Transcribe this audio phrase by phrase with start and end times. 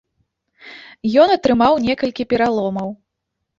[1.25, 2.89] Ён атрымаў некалькі пераломаў.